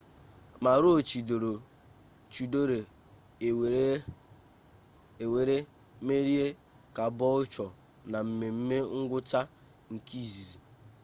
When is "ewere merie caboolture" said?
5.27-7.75